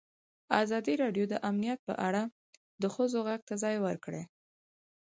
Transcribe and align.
ازادي 0.61 0.93
راډیو 1.03 1.25
د 1.29 1.33
امنیت 1.49 1.79
په 1.87 1.93
اړه 2.07 2.23
د 2.81 2.83
ښځو 2.95 3.17
غږ 3.27 3.41
ته 3.49 3.55
ځای 3.63 3.75
ورکړی. 3.85 4.23